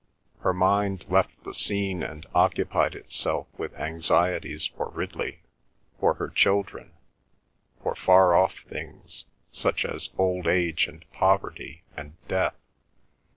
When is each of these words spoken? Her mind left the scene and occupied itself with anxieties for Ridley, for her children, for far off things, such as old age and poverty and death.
Her 0.39 0.51
mind 0.51 1.05
left 1.09 1.43
the 1.43 1.53
scene 1.53 2.01
and 2.01 2.25
occupied 2.33 2.95
itself 2.95 3.45
with 3.55 3.75
anxieties 3.79 4.65
for 4.65 4.89
Ridley, 4.89 5.43
for 5.99 6.15
her 6.15 6.29
children, 6.29 6.93
for 7.83 7.93
far 7.93 8.33
off 8.33 8.61
things, 8.67 9.25
such 9.51 9.85
as 9.85 10.09
old 10.17 10.47
age 10.47 10.87
and 10.87 11.05
poverty 11.11 11.83
and 11.95 12.15
death. 12.27 12.55